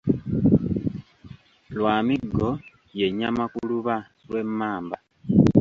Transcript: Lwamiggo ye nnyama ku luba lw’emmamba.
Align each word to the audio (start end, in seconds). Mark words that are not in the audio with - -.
Lwamiggo 1.75 2.49
ye 2.97 3.05
nnyama 3.11 3.43
ku 3.53 3.59
luba 3.69 3.95
lw’emmamba. 4.27 4.97